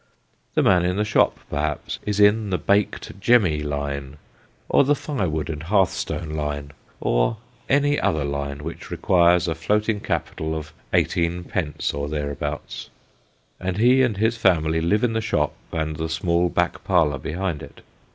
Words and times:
The 0.55 0.63
man 0.63 0.83
in 0.83 0.95
the 0.95 1.05
shop, 1.05 1.37
perhaps, 1.47 1.99
is 2.07 2.19
in 2.19 2.49
the 2.49 2.57
baked" 2.57 3.19
jemmy" 3.21 3.59
line, 3.61 4.17
or 4.67 4.83
the 4.83 4.95
firewood 4.95 5.47
and 5.47 5.61
hearthstone 5.61 6.31
line, 6.31 6.71
or 6.99 7.37
any 7.69 7.99
other 7.99 8.25
line 8.25 8.63
which 8.63 8.89
requires 8.89 9.47
a 9.47 9.53
floating 9.53 9.99
capital 9.99 10.55
of 10.55 10.73
eighteenpence 10.91 11.93
or 11.93 12.09
thereabouts: 12.09 12.89
and 13.59 13.77
he 13.77 14.01
and 14.01 14.17
his 14.17 14.37
family 14.37 14.81
live 14.81 15.03
in 15.03 15.13
the 15.13 15.21
shop, 15.21 15.53
and 15.71 15.97
the 15.97 16.09
small 16.09 16.49
back 16.49 16.83
parlour 16.83 17.19
behind 17.19 17.61
it. 17.61 17.81